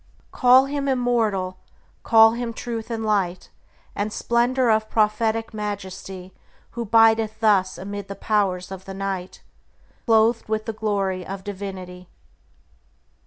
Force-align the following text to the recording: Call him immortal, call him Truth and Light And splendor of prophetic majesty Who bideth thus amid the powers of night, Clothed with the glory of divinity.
Call 0.31 0.65
him 0.65 0.87
immortal, 0.87 1.57
call 2.01 2.31
him 2.31 2.53
Truth 2.53 2.89
and 2.89 3.05
Light 3.05 3.51
And 3.95 4.11
splendor 4.11 4.71
of 4.71 4.89
prophetic 4.89 5.53
majesty 5.53 6.33
Who 6.71 6.85
bideth 6.87 7.39
thus 7.39 7.77
amid 7.77 8.07
the 8.07 8.15
powers 8.15 8.71
of 8.71 8.87
night, 8.87 9.43
Clothed 10.07 10.49
with 10.49 10.65
the 10.65 10.73
glory 10.73 11.23
of 11.23 11.43
divinity. 11.43 12.09